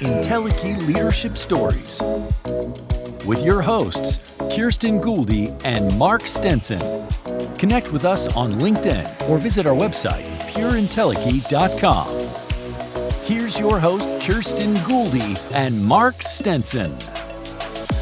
[0.00, 2.00] Entelechy Leadership Stories
[3.26, 4.20] with your hosts,
[4.54, 7.08] Kirsten Gouldy and Mark Stenson.
[7.56, 12.06] Connect with us on LinkedIn or visit our website, pureintelechy.com.
[13.24, 16.92] Here's your host, Kirsten Gouldy and Mark Stenson.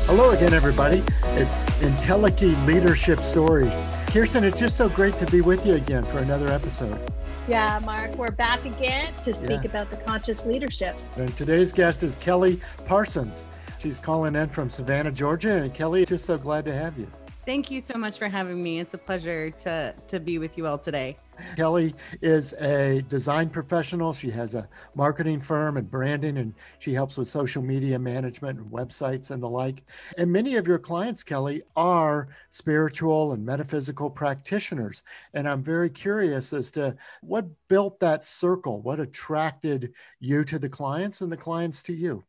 [0.05, 1.03] Hello again, everybody.
[1.41, 3.87] It's Entelechy Leadership Stories.
[4.09, 7.01] Kirsten, it's just so great to be with you again for another episode.
[7.49, 9.71] Yeah, Mark, we're back again to speak yeah.
[9.71, 10.99] about the conscious leadership.
[11.15, 13.47] And today's guest is Kelly Parsons.
[13.79, 15.55] She's calling in from Savannah, Georgia.
[15.55, 17.09] And Kelly, just so glad to have you.
[17.47, 18.81] Thank you so much for having me.
[18.81, 21.17] It's a pleasure to, to be with you all today.
[21.55, 24.13] Kelly is a design professional.
[24.13, 28.69] She has a marketing firm and branding, and she helps with social media management and
[28.69, 29.85] websites and the like.
[30.19, 35.05] And many of your clients, Kelly, are spiritual and metaphysical practitioners.
[35.33, 40.69] And I'm very curious as to what built that circle, what attracted you to the
[40.69, 42.25] clients and the clients to you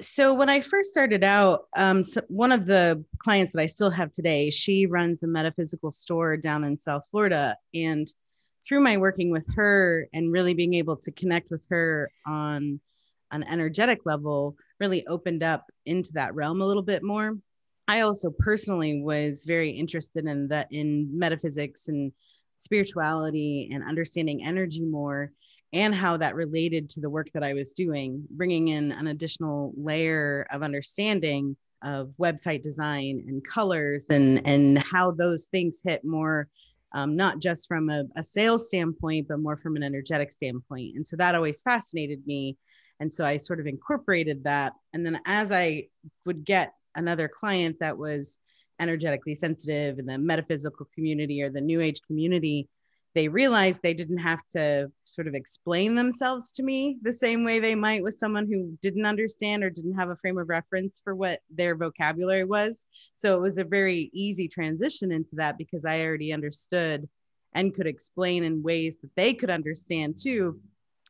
[0.00, 3.90] so when I first started out, um, so one of the clients that I still
[3.90, 8.06] have today, she runs a metaphysical store down in South Florida, and
[8.66, 12.80] through my working with her and really being able to connect with her on
[13.30, 17.38] an energetic level, really opened up into that realm a little bit more.
[17.86, 22.12] I also personally was very interested in that in metaphysics and
[22.58, 25.32] spirituality and understanding energy more
[25.72, 29.72] and how that related to the work that I was doing, bringing in an additional
[29.76, 36.48] layer of understanding of website design and colors and and how those things hit more
[36.92, 40.96] um, not just from a, a sales standpoint but more from an energetic standpoint.
[40.96, 42.56] And so that always fascinated me.
[43.00, 44.72] And so i sort of incorporated that.
[44.92, 45.86] And then as i
[46.24, 48.38] would get another client that was
[48.80, 52.68] energetically sensitive in the metaphysical community or the new age community
[53.18, 57.58] they realized they didn't have to sort of explain themselves to me the same way
[57.58, 61.16] they might with someone who didn't understand or didn't have a frame of reference for
[61.16, 62.86] what their vocabulary was.
[63.16, 67.08] So it was a very easy transition into that because I already understood
[67.54, 70.60] and could explain in ways that they could understand too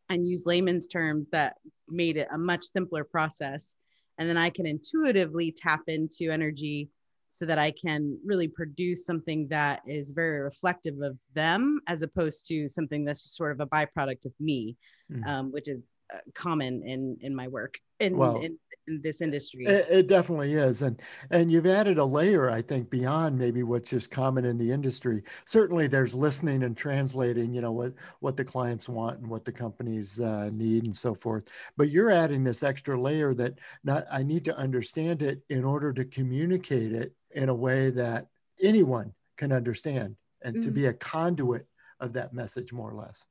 [0.08, 1.56] and use layman's terms that
[1.90, 3.74] made it a much simpler process.
[4.16, 6.88] And then I can intuitively tap into energy
[7.28, 12.46] so that I can really produce something that is very reflective of them as opposed
[12.48, 14.76] to something that's just sort of a byproduct of me,
[15.12, 15.26] mm.
[15.26, 18.56] um, which is uh, common in in my work in, well, in,
[18.86, 19.66] in, this industry.
[19.66, 21.00] It, it, definitely is, and
[21.30, 25.22] and you've added a layer, I think, beyond maybe what's just common in the industry.
[25.44, 29.52] Certainly, there's listening and translating, you know, what what the clients want and what the
[29.52, 31.44] companies uh, need and so forth.
[31.76, 35.92] But you're adding this extra layer that not I need to understand it in order
[35.92, 38.26] to communicate it in a way that
[38.62, 40.64] anyone can understand and mm-hmm.
[40.64, 41.66] to be a conduit
[42.00, 43.24] of that message more or less.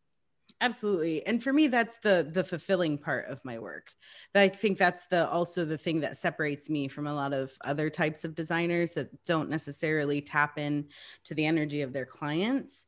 [0.59, 1.25] Absolutely.
[1.27, 3.93] And for me that's the the fulfilling part of my work.
[4.33, 7.89] I think that's the also the thing that separates me from a lot of other
[7.89, 10.87] types of designers that don't necessarily tap in
[11.25, 12.85] to the energy of their clients.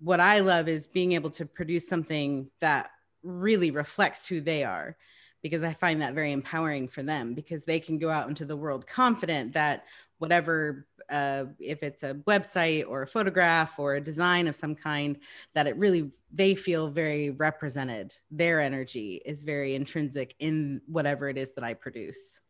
[0.00, 2.90] What i love is being able to produce something that
[3.22, 4.96] really reflects who they are
[5.42, 8.56] because I find that very empowering for them because they can go out into the
[8.56, 9.84] world confident that
[10.22, 15.18] whatever uh, if it's a website or a photograph or a design of some kind
[15.52, 18.14] that it really they feel very represented.
[18.30, 22.40] Their energy is very intrinsic in whatever it is that i produce.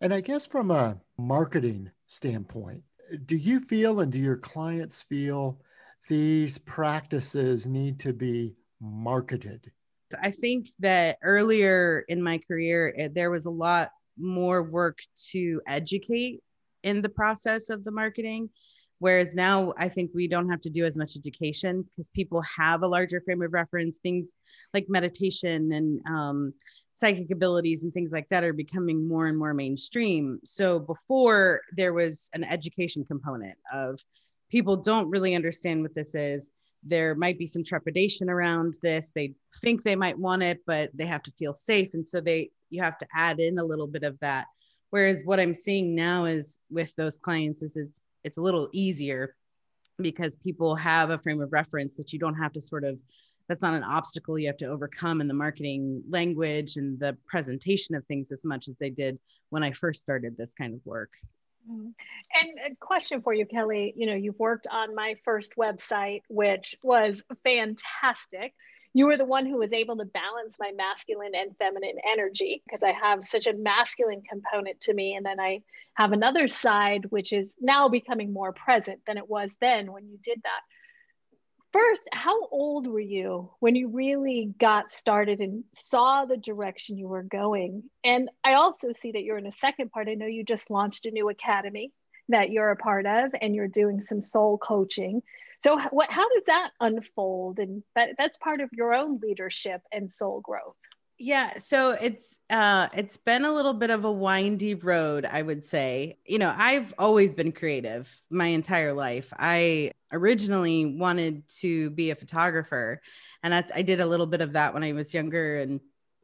[0.00, 2.82] And i guess from a marketing standpoint
[3.26, 5.60] do you feel and do your clients feel
[6.08, 9.70] these practices need to be marketed?
[10.22, 15.00] I think that earlier in my career it, there was a lot more work
[15.32, 16.40] to educate
[16.82, 18.50] in the process of the marketing.
[18.98, 22.82] Whereas now I think we don't have to do as much education because people have
[22.82, 23.96] a larger frame of reference.
[23.96, 24.32] Things
[24.74, 26.52] like meditation and um,
[26.92, 30.38] psychic abilities and things like that are becoming more and more mainstream.
[30.44, 33.98] So before there was an education component of
[34.50, 36.50] people don't really understand what this is.
[36.82, 39.12] There might be some trepidation around this.
[39.14, 41.90] They think they might want it, but they have to feel safe.
[41.94, 44.46] And so they you have to add in a little bit of that
[44.90, 49.34] Whereas what I'm seeing now is with those clients is it's it's a little easier
[49.98, 52.98] because people have a frame of reference that you don't have to sort of
[53.48, 57.94] that's not an obstacle you have to overcome in the marketing language and the presentation
[57.94, 61.10] of things as much as they did when I first started this kind of work.
[61.68, 61.88] Mm-hmm.
[62.40, 63.92] And a question for you, Kelly.
[63.96, 68.54] You know, you've worked on my first website, which was fantastic
[68.92, 72.82] you were the one who was able to balance my masculine and feminine energy because
[72.82, 75.14] I have such a masculine component to me.
[75.14, 75.62] And then I
[75.94, 80.18] have another side, which is now becoming more present than it was then when you
[80.22, 80.60] did that.
[81.72, 87.08] first, how old were you when you really got started and saw the direction you
[87.08, 87.84] were going?
[88.02, 90.08] And I also see that you're in a second part.
[90.08, 91.92] I know you just launched a new academy
[92.28, 95.22] that you're a part of and you're doing some soul coaching.
[95.62, 100.10] So what how does that unfold and that, that's part of your own leadership and
[100.10, 100.76] soul growth?
[101.18, 105.64] Yeah, so it's uh it's been a little bit of a windy road, I would
[105.64, 106.18] say.
[106.24, 109.32] You know, I've always been creative my entire life.
[109.38, 113.02] I originally wanted to be a photographer,
[113.42, 115.80] and I, I did a little bit of that when I was younger and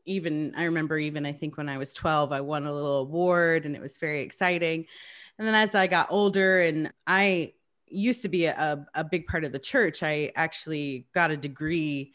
[0.06, 3.66] even I remember even I think when I was 12 I won a little award
[3.66, 4.86] and it was very exciting.
[5.38, 7.52] And then as I got older and I
[7.88, 12.12] used to be a, a big part of the church, I actually got a degree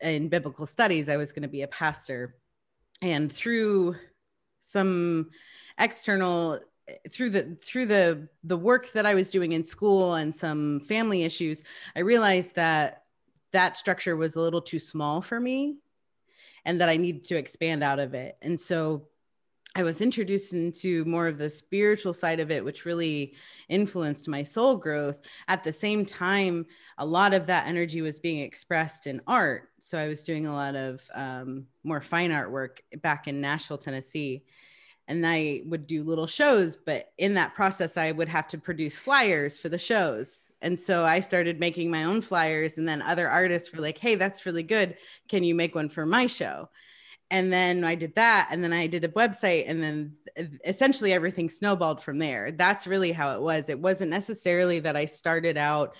[0.00, 2.36] in biblical studies, I was going to be a pastor.
[3.02, 3.96] And through
[4.60, 5.30] some
[5.78, 6.60] external
[7.08, 11.24] through the through the the work that I was doing in school and some family
[11.24, 11.62] issues,
[11.94, 13.04] I realized that
[13.52, 15.76] that structure was a little too small for me
[16.64, 18.36] and that I needed to expand out of it.
[18.42, 19.08] And so
[19.76, 23.34] I was introduced into more of the spiritual side of it, which really
[23.68, 25.18] influenced my soul growth.
[25.46, 26.66] At the same time,
[26.98, 29.68] a lot of that energy was being expressed in art.
[29.78, 33.78] So I was doing a lot of um, more fine art work back in Nashville,
[33.78, 34.42] Tennessee.
[35.06, 38.98] And I would do little shows, but in that process, I would have to produce
[38.98, 40.50] flyers for the shows.
[40.62, 42.76] And so I started making my own flyers.
[42.76, 44.96] And then other artists were like, hey, that's really good.
[45.28, 46.68] Can you make one for my show?
[47.30, 50.16] And then I did that, and then I did a website, and then
[50.64, 52.50] essentially everything snowballed from there.
[52.50, 53.68] That's really how it was.
[53.68, 55.94] It wasn't necessarily that I started out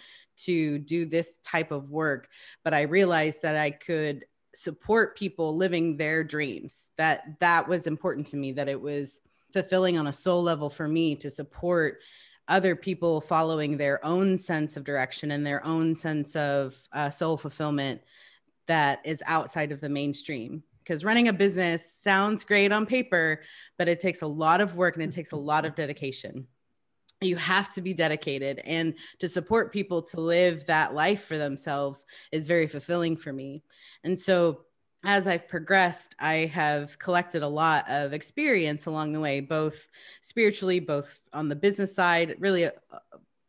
[0.45, 2.29] to do this type of work,
[2.65, 4.25] but I realized that I could
[4.55, 6.91] support people living their dreams.
[6.97, 8.53] That that was important to me.
[8.53, 9.21] That it was
[9.53, 12.01] fulfilling on a soul level for me to support
[12.49, 17.37] other people following their own sense of direction and their own sense of uh, soul
[17.37, 18.01] fulfillment
[18.67, 23.43] that is outside of the mainstream because running a business sounds great on paper,
[23.79, 26.47] but it takes a lot of work and it takes a lot of dedication.
[27.21, 32.07] You have to be dedicated, and to support people to live that life for themselves
[32.33, 33.63] is very fulfilling for me.
[34.05, 34.63] And so,
[35.05, 39.87] as I've progressed, I have collected a lot of experience along the way, both
[40.23, 42.71] spiritually, both on the business side, really uh,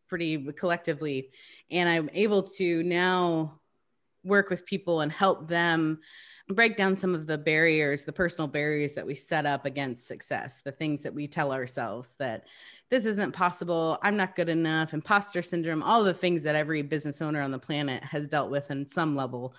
[0.10, 1.30] pretty collectively.
[1.70, 3.62] And I'm able to now
[4.24, 6.00] work with people and help them
[6.54, 10.62] break down some of the barriers, the personal barriers that we set up against success,
[10.64, 12.46] the things that we tell ourselves that
[12.90, 17.22] this isn't possible, I'm not good enough, imposter syndrome, all the things that every business
[17.22, 19.56] owner on the planet has dealt with in some level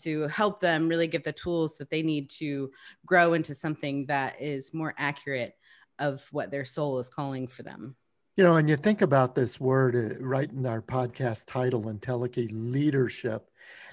[0.00, 2.70] to help them really get the tools that they need to
[3.06, 5.54] grow into something that is more accurate
[5.98, 7.94] of what their soul is calling for them.
[8.36, 12.48] You know, and you think about this word uh, right in our podcast title, Entelechy
[12.50, 13.48] leadership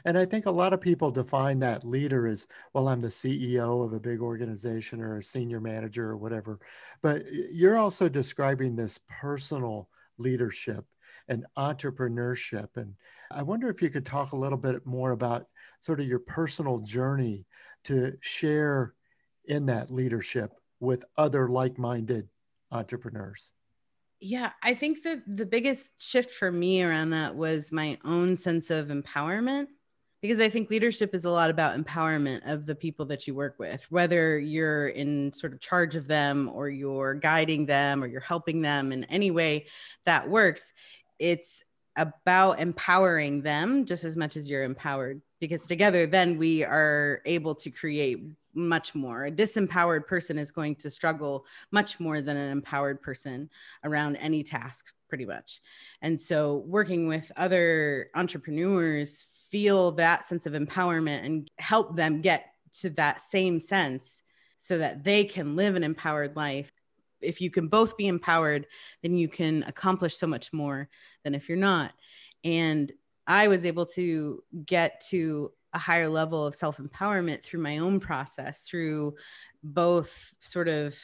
[0.06, 3.84] and I think a lot of people define that leader as, well, I'm the CEO
[3.86, 6.60] of a big organization or a senior manager or whatever.
[7.02, 10.86] But you're also describing this personal leadership
[11.28, 12.70] and entrepreneurship.
[12.76, 12.94] And
[13.32, 15.48] I wonder if you could talk a little bit more about
[15.82, 17.46] sort of your personal journey
[17.86, 18.94] to share
[19.46, 22.28] in that leadership with other like minded
[22.72, 23.52] entrepreneurs.
[24.20, 28.70] Yeah, I think that the biggest shift for me around that was my own sense
[28.70, 29.68] of empowerment
[30.22, 33.56] because I think leadership is a lot about empowerment of the people that you work
[33.58, 38.22] with, whether you're in sort of charge of them or you're guiding them or you're
[38.22, 39.66] helping them in any way
[40.06, 40.74] that works.
[41.18, 41.64] It's
[41.96, 47.56] about empowering them just as much as you're empowered because together then we are able
[47.56, 48.24] to create
[48.54, 49.26] much more.
[49.26, 53.50] A disempowered person is going to struggle much more than an empowered person
[53.84, 55.62] around any task, pretty much.
[56.02, 62.46] And so, working with other entrepreneurs feel that sense of empowerment and help them get
[62.80, 64.24] to that same sense
[64.58, 66.72] so that they can live an empowered life.
[67.20, 68.66] If you can both be empowered,
[69.04, 70.90] then you can accomplish so much more
[71.24, 71.94] than if you're not.
[72.44, 72.92] And
[73.28, 78.00] I was able to get to a higher level of self empowerment through my own
[78.00, 79.16] process, through
[79.64, 80.98] both sort of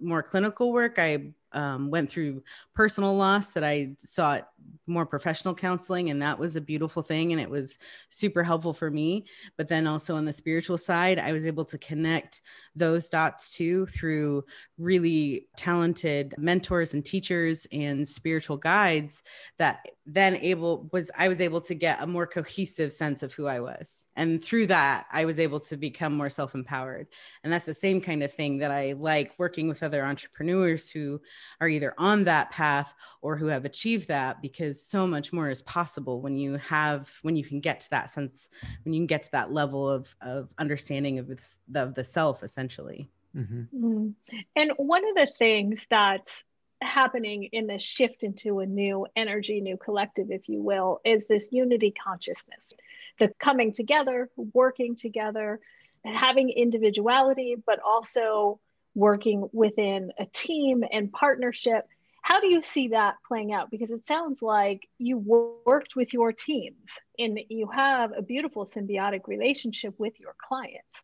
[0.00, 0.98] more clinical work.
[0.98, 2.42] I um, went through
[2.74, 4.48] personal loss that I sought
[4.86, 7.32] more professional counseling, and that was a beautiful thing.
[7.32, 7.78] And it was
[8.10, 9.26] super helpful for me.
[9.56, 12.42] But then also on the spiritual side, I was able to connect
[12.74, 14.44] those dots too through
[14.78, 19.22] really talented mentors and teachers and spiritual guides
[19.58, 23.46] that then able was I was able to get a more cohesive sense of who
[23.46, 24.04] I was.
[24.16, 27.06] And through that, I was able to become more self-empowered.
[27.44, 31.20] And that's the same kind of thing that I like working with other entrepreneurs who
[31.60, 35.62] are either on that path or who have achieved that because so much more is
[35.62, 38.48] possible when you have when you can get to that sense
[38.84, 42.42] when you can get to that level of of understanding of the, of the self
[42.42, 43.62] essentially mm-hmm.
[43.74, 44.36] Mm-hmm.
[44.56, 46.44] and one of the things that's
[46.82, 51.48] happening in this shift into a new energy, new collective, if you will, is this
[51.50, 52.72] unity consciousness,
[53.18, 55.60] the coming together, working together,
[56.04, 58.60] having individuality, but also
[58.94, 61.86] working within a team and partnership.
[62.22, 63.70] How do you see that playing out?
[63.70, 65.18] Because it sounds like you
[65.66, 71.02] worked with your teams and you have a beautiful symbiotic relationship with your clients.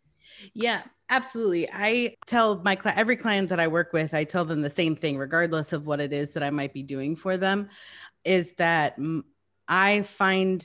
[0.54, 1.68] Yeah, absolutely.
[1.72, 4.94] I tell my cl- every client that I work with, I tell them the same
[4.94, 7.68] thing, regardless of what it is that I might be doing for them,
[8.24, 8.96] is that
[9.66, 10.64] I find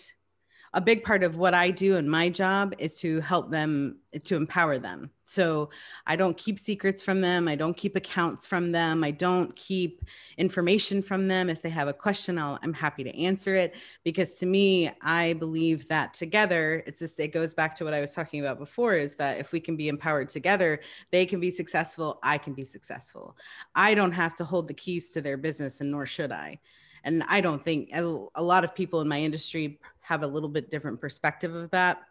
[0.73, 4.35] a big part of what I do in my job is to help them to
[4.35, 5.11] empower them.
[5.23, 5.69] So
[6.07, 7.47] I don't keep secrets from them.
[7.47, 9.03] I don't keep accounts from them.
[9.03, 10.03] I don't keep
[10.37, 11.49] information from them.
[11.49, 15.33] If they have a question, i am happy to answer it because to me, I
[15.33, 18.95] believe that together, it's just, it goes back to what I was talking about before
[18.95, 20.79] is that if we can be empowered together,
[21.11, 22.19] they can be successful.
[22.23, 23.37] I can be successful.
[23.75, 26.59] I don't have to hold the keys to their business and nor should I.
[27.03, 30.71] And I don't think a lot of people in my industry have a little bit
[30.71, 32.03] different perspective of that.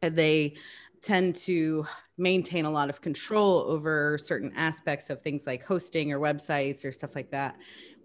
[0.00, 0.54] They
[1.02, 1.84] tend to
[2.16, 6.92] maintain a lot of control over certain aspects of things like hosting or websites or
[6.92, 7.56] stuff like that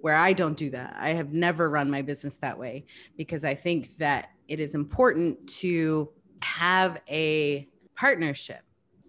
[0.01, 0.95] where I don't do that.
[0.99, 2.85] I have never run my business that way
[3.17, 6.09] because I think that it is important to
[6.41, 8.61] have a partnership.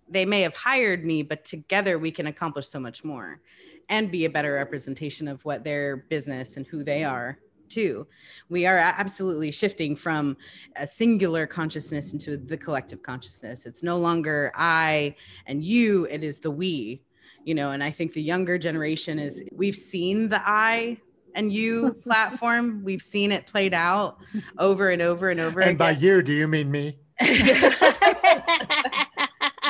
[0.08, 3.40] They may have hired me, but together we can accomplish so much more
[3.88, 8.06] and be a better representation of what their business and who they are too.
[8.48, 10.36] We are absolutely shifting from
[10.76, 13.66] a singular consciousness into the collective consciousness.
[13.66, 15.14] It's no longer I
[15.46, 17.02] and you, it is the we,
[17.44, 20.98] you know, and I think the younger generation is we've seen the I
[21.34, 22.82] and you platform.
[22.82, 24.18] We've seen it played out
[24.58, 25.76] over and over and over and again.
[25.78, 26.98] by you, do you mean me?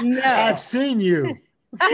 [0.02, 0.20] no.
[0.24, 1.38] I've seen you.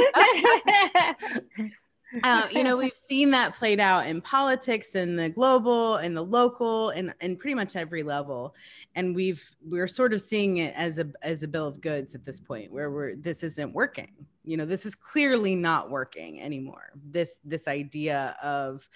[2.23, 6.23] uh, you know, we've seen that played out in politics and the global and the
[6.23, 8.54] local and, and pretty much every level.
[8.94, 12.25] And we've we're sort of seeing it as a as a bill of goods at
[12.25, 14.12] this point where we're this isn't working.
[14.44, 16.92] You know, this is clearly not working anymore.
[17.11, 18.88] This this idea of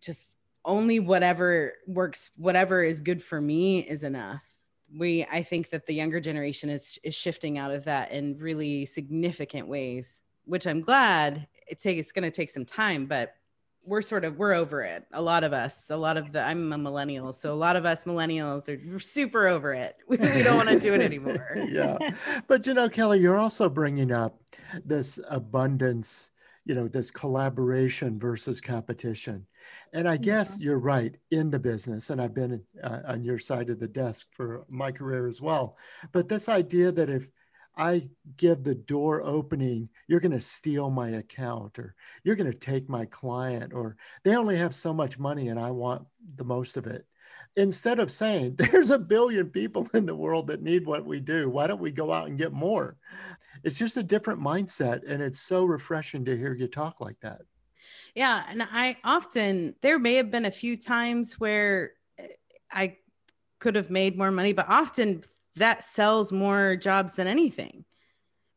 [0.00, 4.42] just only whatever works, whatever is good for me is enough
[4.94, 8.86] we i think that the younger generation is is shifting out of that in really
[8.86, 13.34] significant ways which i'm glad it take it's going to take some time, but
[13.86, 15.04] we're sort of we're over it.
[15.12, 17.86] A lot of us, a lot of the I'm a millennial, so a lot of
[17.86, 19.96] us millennials are super over it.
[20.08, 21.56] We, we don't want to do it anymore.
[21.68, 21.96] yeah,
[22.48, 24.40] but you know, Kelly, you're also bringing up
[24.84, 26.30] this abundance.
[26.64, 29.46] You know, this collaboration versus competition.
[29.92, 30.64] And I guess mm-hmm.
[30.64, 34.26] you're right in the business, and I've been uh, on your side of the desk
[34.32, 35.76] for my career as well.
[36.10, 37.28] But this idea that if
[37.76, 42.58] I give the door opening, you're going to steal my account or you're going to
[42.58, 46.06] take my client or they only have so much money and I want
[46.36, 47.04] the most of it.
[47.56, 51.50] Instead of saying, there's a billion people in the world that need what we do.
[51.50, 52.96] Why don't we go out and get more?
[53.62, 55.02] It's just a different mindset.
[55.06, 57.42] And it's so refreshing to hear you talk like that.
[58.14, 58.44] Yeah.
[58.48, 62.26] And I often, there may have been a few times where eh,
[62.70, 62.96] I
[63.58, 65.22] could have made more money, but often
[65.56, 67.84] that sells more jobs than anything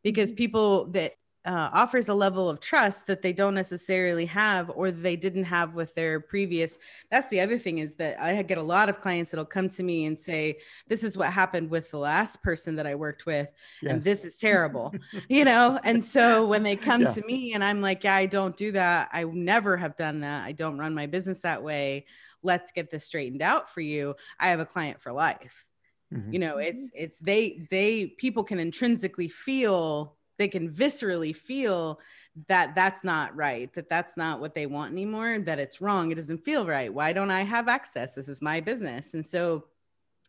[0.04, 0.38] because mm-hmm.
[0.38, 1.14] people that
[1.46, 5.74] uh, offers a level of trust that they don't necessarily have or they didn't have
[5.74, 6.78] with their previous.
[7.10, 9.82] That's the other thing is that i get a lot of clients that'll come to
[9.82, 13.48] me and say this is what happened with the last person that i worked with
[13.82, 13.92] yes.
[13.92, 14.94] and this is terrible
[15.30, 15.80] you know?
[15.84, 17.12] And so when they come yeah.
[17.12, 19.10] to me and i'm like yeah i don't do that.
[19.14, 20.44] I never have done that.
[20.44, 22.06] I don't run my business that way.
[22.44, 24.16] Let's get this straightened out for you.
[24.40, 25.66] I have a client for life
[26.14, 26.34] Mm-hmm.
[26.34, 27.04] You know, it's mm-hmm.
[27.04, 32.00] it's they they people can intrinsically feel they can viscerally feel
[32.48, 36.16] that that's not right that that's not what they want anymore that it's wrong it
[36.16, 39.66] doesn't feel right why don't i have access this is my business and so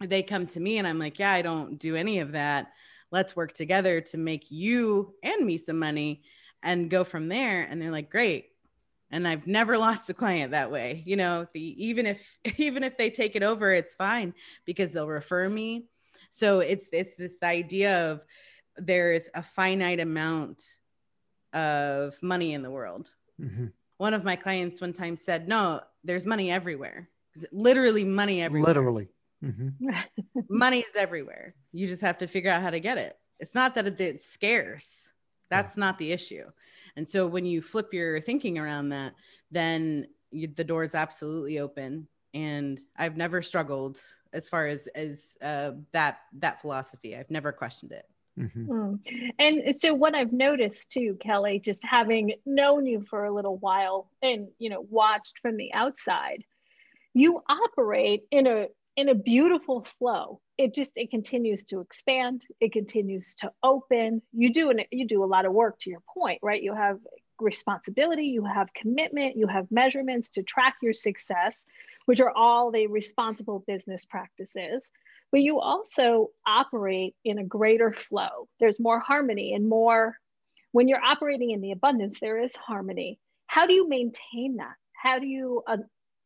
[0.01, 2.73] they come to me and i'm like yeah i don't do any of that
[3.13, 6.23] let's work together to make you and me some money
[6.63, 8.50] and go from there and they're like great
[9.11, 11.03] and I've never lost a client that way.
[11.07, 15.09] You know, the even if even if they take it over, it's fine because they'll
[15.09, 15.87] refer me.
[16.31, 18.25] So it's this this idea of
[18.77, 20.63] there is a finite amount
[21.53, 23.11] of money in the world.
[23.41, 23.67] Mm-hmm.
[23.99, 27.09] One of my clients one time said, "No, there's money everywhere.
[27.53, 28.69] Literally money everywhere.
[28.69, 29.09] Literally,
[29.45, 29.91] mm-hmm.
[30.49, 31.55] money is everywhere.
[31.73, 33.17] You just have to figure out how to get it.
[33.39, 35.13] It's not that it's scarce.
[35.51, 35.85] That's yeah.
[35.85, 36.45] not the issue.
[36.97, 39.15] And so when you flip your thinking around that,
[39.51, 42.07] then you, the door is absolutely open.
[42.35, 44.01] And I've never struggled
[44.33, 47.17] as far as as uh, that that philosophy.
[47.17, 48.07] I've never questioned it.
[48.39, 48.71] Mm-hmm.
[48.71, 48.99] Mm.
[49.39, 54.09] And so what I've noticed too, Kelly, just having known you for a little while
[54.23, 56.45] and you know watched from the outside,
[57.13, 62.73] you operate in a in a beautiful flow it just it continues to expand it
[62.73, 64.21] continues to open.
[64.33, 66.63] You do and you do a lot of work to your point right?
[66.63, 66.99] You have
[67.41, 71.65] responsibility you have commitment you have measurements to track your success
[72.05, 74.83] which are all the responsible business practices.
[75.33, 78.49] But you also operate in a greater flow.
[78.59, 80.17] There's more harmony and more
[80.73, 83.19] when you're operating in the abundance there is harmony.
[83.47, 84.75] How do you maintain that?
[84.93, 85.79] How do you uh,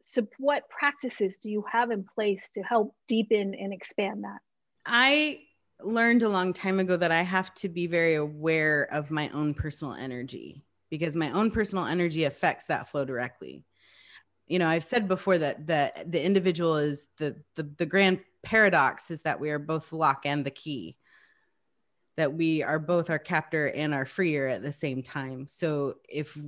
[0.05, 4.39] so what practices do you have in place to help deepen and expand that?
[4.87, 5.41] I
[5.81, 9.53] learned a long time ago that i have to be very aware of my own
[9.53, 13.65] personal energy because my own personal energy affects that flow directly.
[14.47, 19.11] You know i've said before that that the individual is the the, the grand paradox
[19.11, 20.97] is that we are both the lock and the key
[22.17, 25.47] that we are both our captor and our freer at the same time.
[25.47, 26.39] So if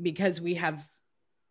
[0.00, 0.86] because we have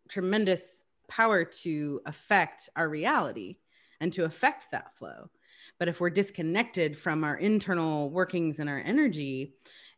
[0.08, 3.56] tremendous power to affect our reality
[4.00, 5.30] and to affect that flow.
[5.78, 9.54] But if we're disconnected from our internal workings and our energy,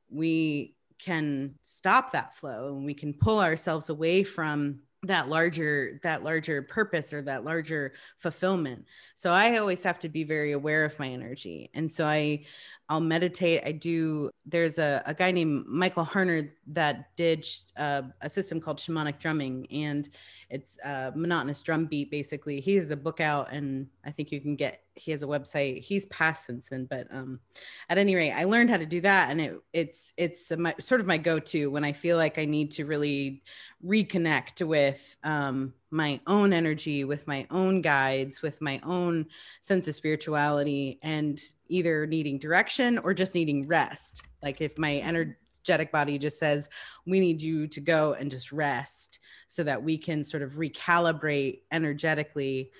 [0.08, 6.22] we can stop that flow and we can pull ourselves away from that larger that
[6.22, 8.84] larger purpose or that larger fulfillment.
[9.14, 11.70] So i always have to be very aware of my energy.
[11.72, 12.44] And so i
[12.90, 13.62] i'll meditate.
[13.64, 17.46] I do there's a, a guy named michael harner that did
[17.78, 20.08] uh, a system called shamanic drumming and
[20.50, 22.60] it's a monotonous drum beat basically.
[22.60, 25.80] He has a book out and i think you can get he has a website
[25.80, 27.40] he's passed since then but um
[27.88, 31.00] at any rate i learned how to do that and it it's it's my, sort
[31.00, 33.42] of my go-to when i feel like i need to really
[33.84, 39.26] reconnect with um my own energy with my own guides with my own
[39.60, 44.22] sense of spirituality and either needing direction or just needing rest.
[44.42, 46.68] Like if my energetic body just says
[47.06, 51.60] we need you to go and just rest so that we can sort of recalibrate
[51.72, 52.70] energetically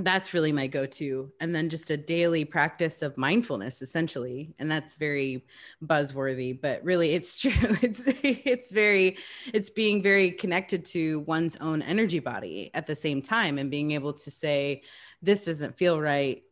[0.00, 1.30] that's really my go-to.
[1.40, 4.54] And then just a daily practice of mindfulness essentially.
[4.58, 5.44] And that's very
[5.84, 7.76] buzzworthy but really it's true.
[7.82, 9.18] It's it's very
[9.52, 13.92] it's being very connected to one's own energy body at the same time and being
[13.92, 14.82] able to say
[15.22, 16.42] this doesn't feel right.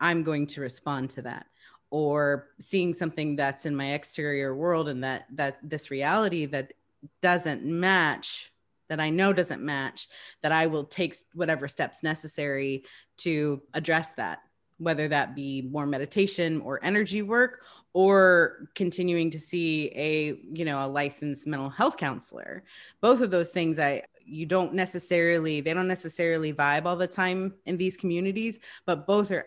[0.00, 1.46] I'm going to respond to that.
[1.90, 6.72] Or seeing something that's in my exterior world and that that this reality that
[7.20, 8.52] doesn't match
[8.88, 10.08] that I know doesn't match,
[10.42, 12.84] that I will take whatever steps necessary
[13.18, 14.40] to address that,
[14.78, 20.84] whether that be more meditation or energy work or continuing to see a, you know,
[20.84, 22.64] a licensed mental health counselor.
[23.00, 27.54] Both of those things I you don't necessarily they don't necessarily vibe all the time
[27.64, 29.46] in these communities, but both are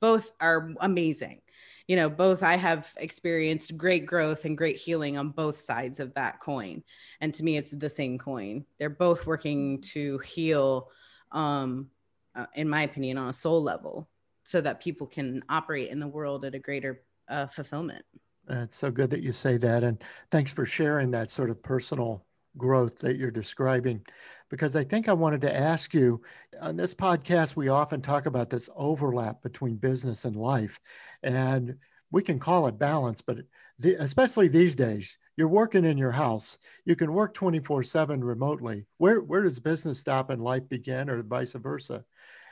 [0.00, 1.41] both are amazing
[1.88, 6.14] you know both i have experienced great growth and great healing on both sides of
[6.14, 6.82] that coin.
[7.20, 8.64] And to me it's the same coin.
[8.78, 10.88] They're both working to heal
[11.32, 11.88] um
[12.34, 14.08] uh, in my opinion on a soul level
[14.44, 18.04] so that people can operate in the world at a greater uh, fulfillment.
[18.48, 19.84] It's so good that you say that.
[19.84, 22.24] And thanks for sharing that sort of personal
[22.56, 24.04] growth that you're describing
[24.52, 26.20] because I think I wanted to ask you
[26.60, 30.78] on this podcast, we often talk about this overlap between business and life.
[31.22, 31.76] And
[32.10, 33.38] we can call it balance, but
[33.78, 36.58] the, especially these days, you're working in your house.
[36.84, 38.84] You can work 24 7 remotely.
[38.98, 42.04] Where, where does business stop and life begin, or vice versa?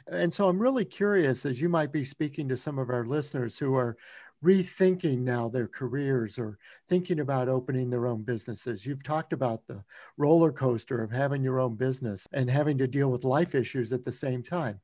[0.07, 3.59] And so I'm really curious as you might be speaking to some of our listeners
[3.59, 3.99] who are
[4.45, 8.87] rethinking now their careers or thinking about opening their own businesses.
[8.87, 9.85] You've talked about the
[10.17, 14.05] roller coaster of having your own business and having to deal with life issues at
[14.05, 14.81] the same time.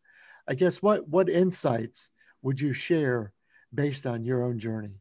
[0.48, 2.10] I guess what what insights
[2.42, 3.32] would you share
[3.74, 5.00] based on your own journey?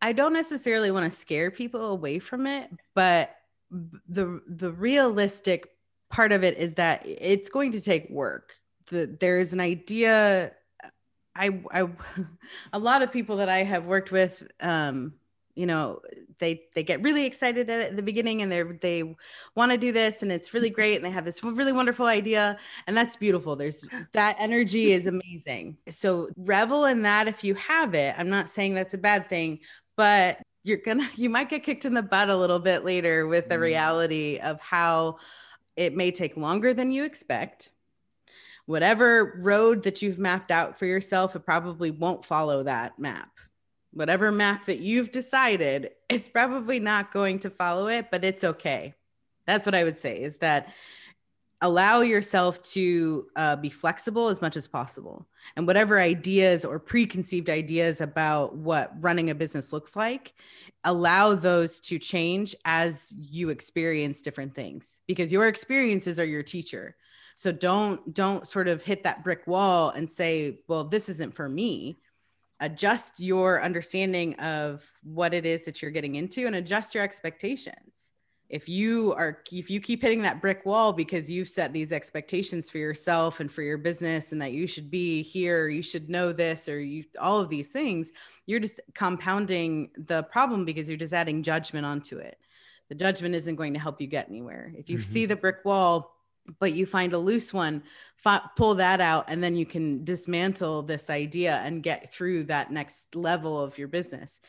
[0.00, 3.34] I don't necessarily want to scare people away from it, but
[3.70, 5.68] the the realistic
[6.10, 8.54] part of it is that it's going to take work.
[8.90, 10.52] The, there is an idea
[11.34, 11.88] I, I,
[12.72, 15.14] a lot of people that I have worked with, um,
[15.54, 16.00] you know,
[16.38, 19.14] they they get really excited at, the beginning and they they
[19.54, 22.58] want to do this and it's really great and they have this really wonderful idea
[22.86, 23.54] and that's beautiful.
[23.54, 25.76] There's that energy is amazing.
[25.90, 28.14] So revel in that if you have it.
[28.16, 29.60] I'm not saying that's a bad thing,
[29.96, 33.48] but you're gonna you might get kicked in the butt a little bit later with
[33.48, 33.60] the mm.
[33.60, 35.18] reality of how
[35.76, 37.72] it may take longer than you expect
[38.66, 43.30] whatever road that you've mapped out for yourself, it probably won't follow that map.
[43.92, 48.94] whatever map that you've decided, it's probably not going to follow it, but it's okay.
[49.46, 50.72] That's what I would say is that
[51.60, 55.28] allow yourself to uh, be flexible as much as possible.
[55.56, 60.34] And whatever ideas or preconceived ideas about what running a business looks like,
[60.82, 66.96] allow those to change as you experience different things because your experiences are your teacher.
[67.34, 71.48] So don't don't sort of hit that brick wall and say, well, this isn't for
[71.48, 71.98] me.
[72.60, 78.12] Adjust your understanding of what it is that you're getting into and adjust your expectations.
[78.48, 82.68] If you are if you keep hitting that brick wall because you've set these expectations
[82.68, 86.32] for yourself and for your business and that you should be here you should know
[86.32, 88.12] this or you all of these things
[88.44, 92.38] you're just compounding the problem because you're just adding judgment onto it.
[92.90, 94.70] The judgment isn't going to help you get anywhere.
[94.76, 95.12] If you mm-hmm.
[95.12, 96.11] see the brick wall
[96.58, 97.82] but you find a loose one,
[98.56, 103.14] pull that out, and then you can dismantle this idea and get through that next
[103.14, 104.40] level of your business.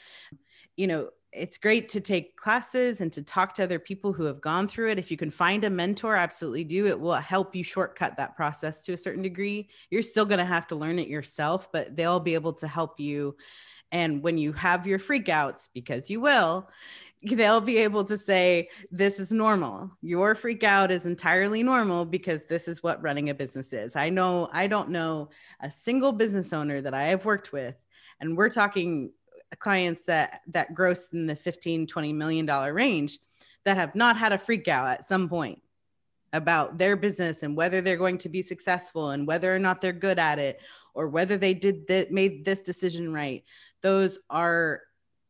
[0.76, 4.42] You know, it's great to take classes and to talk to other people who have
[4.42, 5.00] gone through it.
[5.00, 6.86] If you can find a mentor, absolutely do.
[6.86, 9.70] It will help you shortcut that process to a certain degree.
[9.90, 13.00] You're still going to have to learn it yourself, but they'll be able to help
[13.00, 13.36] you.
[13.92, 16.70] And when you have your freakouts, because you will,
[17.24, 19.92] they'll be able to say this is normal.
[20.02, 23.96] Your freak out is entirely normal because this is what running a business is.
[23.96, 25.30] I know i don't know
[25.62, 27.76] a single business owner that i have worked with
[28.20, 29.12] and we're talking
[29.60, 33.20] clients that that gross in the 15 20 million dollar range
[33.66, 35.62] that have not had a freak out at some point
[36.32, 39.94] about their business and whether they're going to be successful and whether or not they're
[39.94, 40.60] good at it
[40.96, 43.44] or whether they did that made this decision right.
[43.82, 44.82] Those are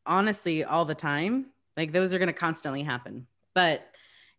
[0.06, 3.28] honestly all the time like those are going to constantly happen.
[3.54, 3.88] But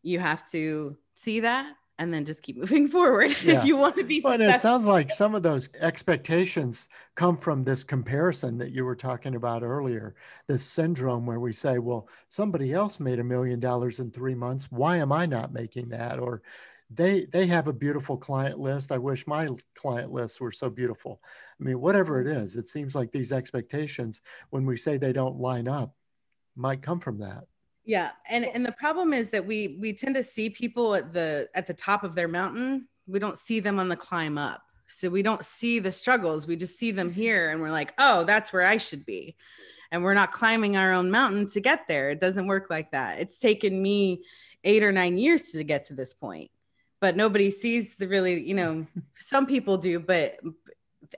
[0.03, 3.59] you have to see that and then just keep moving forward yeah.
[3.59, 7.63] if you want to be well, it sounds like some of those expectations come from
[7.63, 10.15] this comparison that you were talking about earlier
[10.47, 14.71] this syndrome where we say well somebody else made a million dollars in three months.
[14.71, 16.19] Why am i not making that?
[16.19, 16.43] Or
[16.91, 18.93] they they have a beautiful client list.
[18.93, 21.21] I wish my client lists were so beautiful.
[21.61, 24.21] I mean whatever it is it seems like these expectations
[24.51, 25.95] when we say they don't line up
[26.57, 27.45] might come from that.
[27.85, 31.49] Yeah and and the problem is that we we tend to see people at the
[31.55, 32.89] at the top of their mountain.
[33.07, 34.63] We don't see them on the climb up.
[34.87, 36.47] So we don't see the struggles.
[36.47, 39.37] We just see them here and we're like oh that's where i should be.
[39.91, 42.11] And we're not climbing our own mountain to get there.
[42.11, 43.21] It doesn't work like that.
[43.21, 44.25] It's taken me
[44.65, 46.51] eight or nine years to get to this point
[47.05, 50.39] but nobody sees the really you know some people do but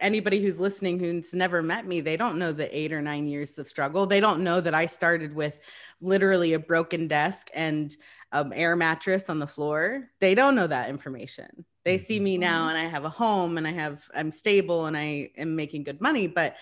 [0.01, 3.59] anybody who's listening who's never met me, they don't know the eight or nine years
[3.59, 4.07] of struggle.
[4.07, 5.59] They don't know that I started with
[6.01, 7.95] literally a broken desk and
[8.33, 10.11] an air mattress on the floor.
[10.21, 11.65] They don't know that information.
[11.85, 12.77] They see me now mm-hmm.
[12.77, 16.01] and I have a home and I have I'm stable and I am making good
[16.01, 16.57] money, but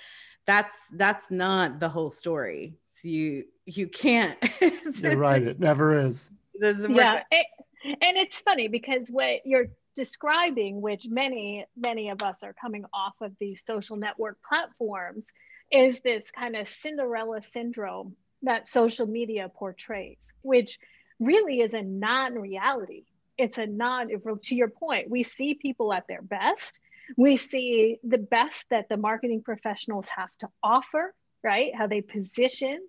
[0.47, 2.75] that's that's not the whole story.
[2.91, 4.39] So you you can't.
[5.03, 5.43] you're right.
[5.43, 6.31] It never is.
[6.61, 7.23] yeah.
[7.31, 7.47] It,
[7.85, 13.15] and it's funny because what you're describing, which many, many of us are coming off
[13.21, 15.33] of these social network platforms,
[15.71, 20.79] is this kind of Cinderella syndrome that social media portrays, which
[21.19, 23.05] really is a non reality.
[23.37, 26.79] It's a non, to your point, we see people at their best.
[27.17, 31.75] We see the best that the marketing professionals have to offer, right?
[31.75, 32.81] How they position,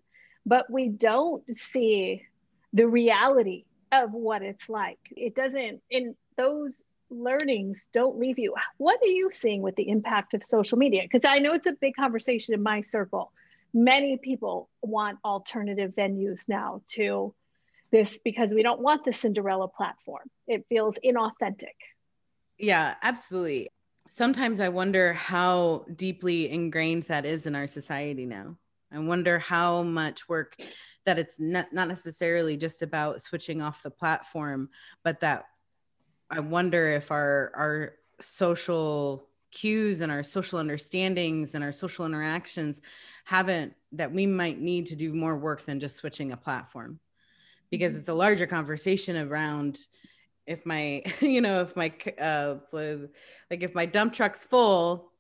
[0.45, 2.21] but we don't see
[2.73, 4.99] the reality of what it's like.
[5.11, 8.55] It doesn't, in those learnings don't leave you.
[8.77, 11.03] What are you seeing with the impact of social media?
[11.03, 13.31] Because I know it's a big conversation in my circle.
[13.73, 17.33] Many people want alternative venues now to
[17.91, 20.29] this because we don't want the Cinderella platform.
[20.47, 21.75] It feels inauthentic.
[22.57, 23.69] Yeah, absolutely.
[24.09, 28.57] Sometimes I wonder how deeply ingrained that is in our society now.
[28.91, 30.55] I wonder how much work
[31.05, 34.69] that it's not, not necessarily just about switching off the platform,
[35.03, 35.45] but that
[36.35, 42.81] I wonder if our our social cues and our social understandings and our social interactions
[43.23, 46.99] haven't that we might need to do more work than just switching a platform
[47.71, 47.99] because mm-hmm.
[48.01, 49.79] it's a larger conversation around
[50.45, 55.11] if my you know if my uh like if my dump truck's full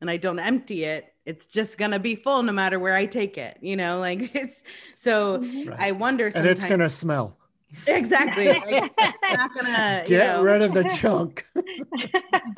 [0.00, 3.36] and I don't empty it it's just gonna be full no matter where I take
[3.38, 4.62] it you know like it's
[4.94, 5.70] so mm-hmm.
[5.70, 5.80] right.
[5.80, 7.39] I wonder and it's gonna smell
[7.86, 8.48] Exactly.
[8.70, 10.42] Like, not gonna get know.
[10.42, 11.46] rid of the chunk.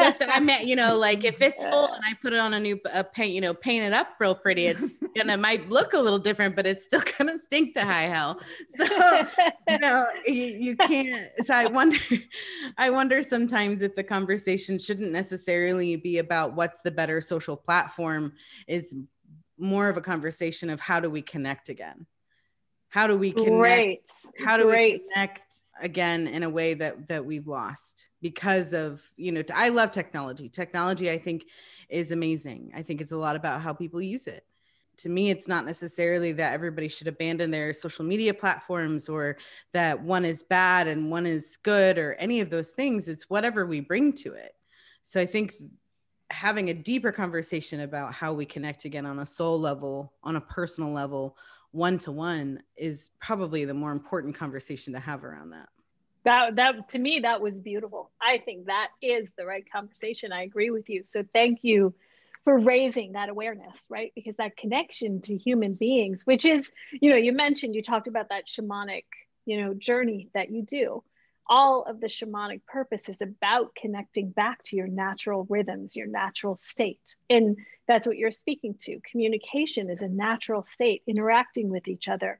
[0.00, 2.60] Just, I meant, you know, like if it's full and I put it on a
[2.60, 5.98] new uh, paint, you know, paint it up real pretty, it's gonna might look a
[5.98, 8.40] little different, but it's still gonna stink to high hell.
[8.76, 9.26] So,
[9.68, 11.30] you know, you, you can't.
[11.44, 11.98] So I wonder,
[12.78, 18.32] I wonder sometimes if the conversation shouldn't necessarily be about what's the better social platform,
[18.66, 18.94] is
[19.58, 22.06] more of a conversation of how do we connect again
[22.92, 24.02] how do we connect Great.
[24.44, 25.00] how do Great.
[25.02, 29.70] we connect again in a way that that we've lost because of you know i
[29.70, 30.48] love technology.
[30.48, 31.46] Technology i think
[31.88, 32.70] is amazing.
[32.74, 34.44] I think it's a lot about how people use it.
[34.98, 39.38] To me it's not necessarily that everybody should abandon their social media platforms or
[39.72, 43.08] that one is bad and one is good or any of those things.
[43.08, 44.52] It's whatever we bring to it.
[45.02, 45.54] So i think
[46.30, 50.40] having a deeper conversation about how we connect again on a soul level on a
[50.40, 51.36] personal level
[51.72, 55.68] one to one is probably the more important conversation to have around that.
[56.24, 58.12] That that to me that was beautiful.
[58.20, 60.32] I think that is the right conversation.
[60.32, 61.02] I agree with you.
[61.06, 61.94] So thank you
[62.44, 64.12] for raising that awareness, right?
[64.14, 68.28] Because that connection to human beings, which is, you know, you mentioned you talked about
[68.28, 69.04] that shamanic,
[69.46, 71.02] you know, journey that you do
[71.48, 76.56] all of the shamanic purpose is about connecting back to your natural rhythms, your natural
[76.56, 77.16] state.
[77.28, 77.56] And
[77.88, 79.00] that's what you're speaking to.
[79.10, 82.38] Communication is a natural state, interacting with each other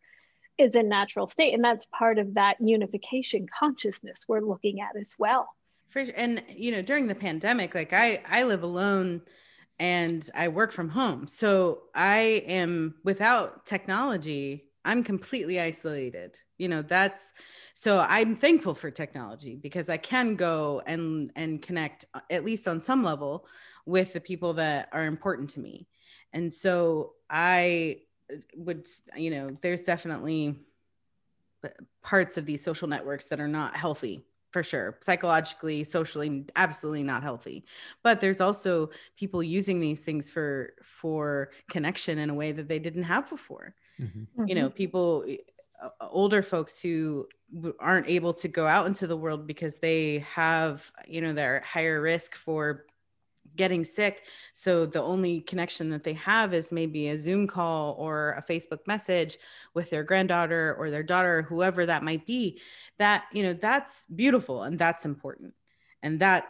[0.59, 1.55] is a natural state.
[1.55, 5.49] And that's part of that unification consciousness we're looking at as well.
[5.89, 9.23] For, and you know, during the pandemic, like I I live alone
[9.79, 11.27] and I work from home.
[11.27, 16.37] So I am without technology I'm completely isolated.
[16.63, 17.35] You know, that's
[17.75, 22.69] so I'm thankful for technology because I can go and and connect uh, at least
[22.69, 23.47] on some level
[23.85, 25.89] with the people that are important to me.
[26.33, 30.55] And so I uh, would you know, there's definitely
[31.65, 31.69] uh,
[32.01, 37.23] parts of these social networks that are not healthy for sure psychologically socially absolutely not
[37.23, 37.65] healthy
[38.03, 42.79] but there's also people using these things for for connection in a way that they
[42.79, 44.47] didn't have before mm-hmm.
[44.47, 44.77] you know mm-hmm.
[44.77, 45.37] people uh,
[46.01, 47.27] older folks who
[47.79, 52.01] aren't able to go out into the world because they have you know they're higher
[52.01, 52.87] risk for
[53.57, 54.25] getting sick.
[54.55, 58.87] So the only connection that they have is maybe a zoom call or a facebook
[58.87, 59.39] message
[59.75, 62.61] with their granddaughter or their daughter whoever that might be.
[62.99, 65.55] That you know that's beautiful and that's important.
[66.03, 66.49] And that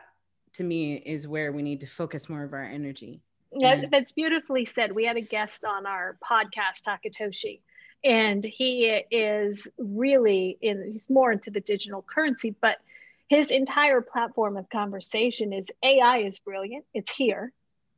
[0.55, 3.23] to me is where we need to focus more of our energy.
[3.55, 4.93] Yeah, that's beautifully said.
[4.93, 7.61] We had a guest on our podcast, Takatoshi,
[8.05, 12.79] and he is really in, he's more into the digital currency, but
[13.29, 16.85] his entire platform of conversation is AI is brilliant.
[16.93, 17.53] It's here,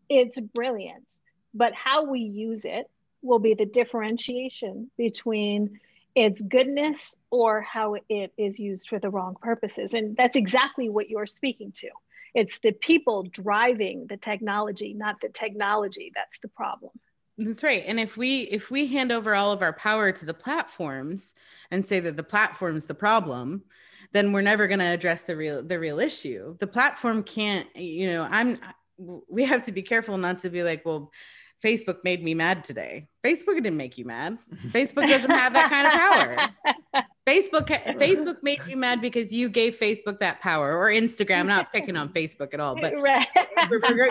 [0.09, 1.07] it's brilliant,
[1.55, 2.91] but how we use it
[3.23, 5.81] will be the differentiation between
[6.15, 9.95] its goodness or how it is used for the wrong purposes.
[9.95, 11.89] And that's exactly what you're speaking to.
[12.35, 16.13] It's the people driving the technology, not the technology.
[16.15, 16.93] That's the problem.
[17.37, 17.83] That's right.
[17.87, 21.35] And if we if we hand over all of our power to the platforms
[21.71, 23.65] and say that the platform's the problem,
[24.13, 26.57] then we're never going to address the real the real issue.
[26.59, 28.59] The platform can't, you know, I'm
[28.97, 31.11] we have to be careful not to be like, well,
[31.63, 33.09] Facebook made me mad today.
[33.25, 34.39] Facebook didn't make you mad.
[34.69, 36.75] Facebook doesn't have that kind of power.
[37.27, 41.97] Facebook Facebook made you mad because you gave Facebook that power or Instagram not picking
[41.97, 43.27] on Facebook at all but right.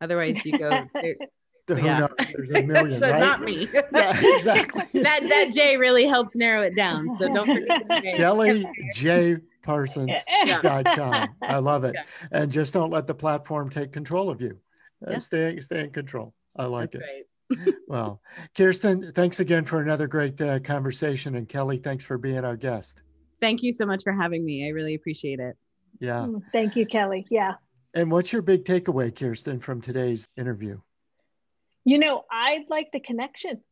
[0.00, 0.86] Otherwise, you go.
[1.68, 1.98] Who yeah.
[1.98, 2.32] knows?
[2.32, 3.20] There's a million, so right?
[3.20, 3.68] Not me.
[3.74, 4.84] yeah, exactly.
[5.02, 7.14] that that J really helps narrow it down.
[7.18, 8.12] So don't forget the J.
[8.14, 9.36] Kelly J.
[9.62, 11.28] Parsons.com.
[11.42, 11.94] I love it.
[11.94, 12.04] Yeah.
[12.32, 14.56] And just don't let the platform take control of you.
[15.06, 15.18] Uh, yeah.
[15.18, 16.32] Stay, stay in control.
[16.56, 17.58] I like That's it.
[17.66, 17.74] Right.
[17.86, 18.22] well,
[18.56, 21.34] Kirsten, thanks again for another great uh, conversation.
[21.34, 23.02] And Kelly, thanks for being our guest.
[23.40, 24.66] Thank you so much for having me.
[24.66, 25.56] I really appreciate it.
[26.00, 26.26] Yeah.
[26.26, 27.26] Mm, thank you, Kelly.
[27.30, 27.54] Yeah.
[27.94, 30.78] And what's your big takeaway, Kirsten, from today's interview?
[31.84, 33.62] You know, I like the connection.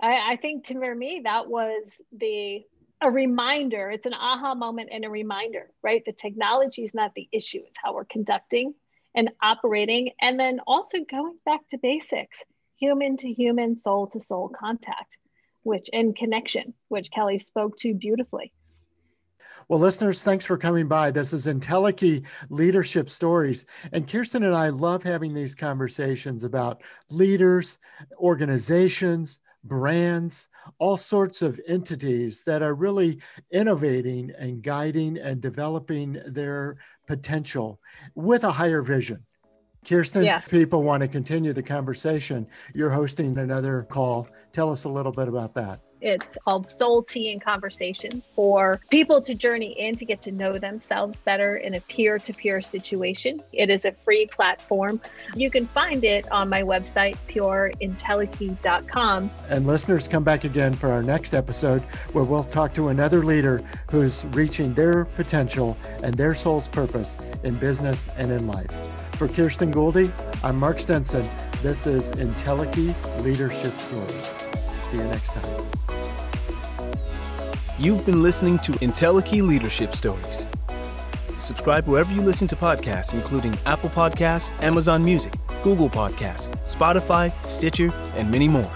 [0.00, 2.62] I, I think to me, that was the
[3.02, 3.90] a reminder.
[3.90, 6.02] It's an aha moment and a reminder, right?
[6.04, 7.60] The technology is not the issue.
[7.66, 8.74] It's how we're conducting
[9.14, 10.10] and operating.
[10.20, 12.44] And then also going back to basics,
[12.78, 15.18] human to human, soul to soul contact,
[15.62, 18.52] which and connection, which Kelly spoke to beautifully.
[19.70, 21.12] Well, listeners, thanks for coming by.
[21.12, 23.66] This is Entelechy Leadership Stories.
[23.92, 27.78] And Kirsten and I love having these conversations about leaders,
[28.18, 30.48] organizations, brands,
[30.80, 33.20] all sorts of entities that are really
[33.52, 37.78] innovating and guiding and developing their potential
[38.16, 39.24] with a higher vision.
[39.86, 40.40] Kirsten, yeah.
[40.40, 42.44] people want to continue the conversation.
[42.74, 44.26] You're hosting another call.
[44.50, 45.80] Tell us a little bit about that.
[46.00, 50.58] It's called Soul Tea and Conversations for people to journey in to get to know
[50.58, 53.42] themselves better in a peer to peer situation.
[53.52, 55.00] It is a free platform.
[55.34, 59.30] You can find it on my website, pureintelechy.com.
[59.48, 61.82] And listeners, come back again for our next episode
[62.12, 67.56] where we'll talk to another leader who's reaching their potential and their soul's purpose in
[67.56, 68.70] business and in life.
[69.16, 70.10] For Kirsten Gouldy,
[70.42, 71.28] I'm Mark Stinson.
[71.62, 74.30] This is Entelechy Leadership Stories.
[74.84, 75.79] See you next time.
[77.80, 80.46] You've been listening to Entelechy Leadership Stories.
[81.38, 87.90] Subscribe wherever you listen to podcasts, including Apple Podcasts, Amazon Music, Google Podcasts, Spotify, Stitcher,
[88.16, 88.70] and many more.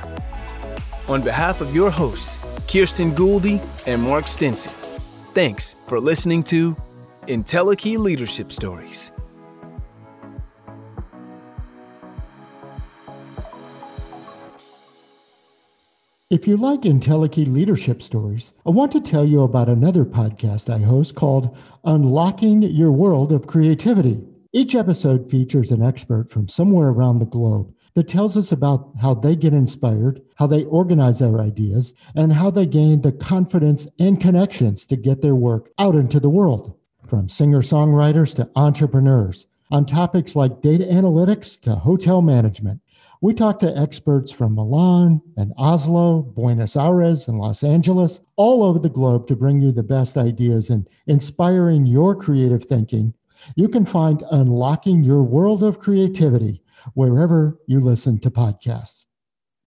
[1.06, 4.72] On behalf of your hosts, Kirsten Gouldy and Mark Stinson,
[5.34, 6.74] thanks for listening to
[7.28, 9.12] Entelechy Leadership Stories.
[16.34, 20.80] If you like Entelechy leadership stories, I want to tell you about another podcast I
[20.80, 24.20] host called Unlocking Your World of Creativity.
[24.52, 29.14] Each episode features an expert from somewhere around the globe that tells us about how
[29.14, 34.20] they get inspired, how they organize their ideas, and how they gain the confidence and
[34.20, 36.74] connections to get their work out into the world.
[37.06, 42.80] From singer songwriters to entrepreneurs, on topics like data analytics to hotel management.
[43.24, 48.78] We talked to experts from Milan and Oslo, Buenos Aires, and Los Angeles, all over
[48.78, 53.14] the globe to bring you the best ideas and inspiring your creative thinking.
[53.56, 59.03] You can find Unlocking Your World of Creativity wherever you listen to podcasts.